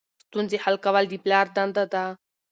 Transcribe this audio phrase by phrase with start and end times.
[0.23, 2.03] ستونزې حل کول د پلار دنده ده.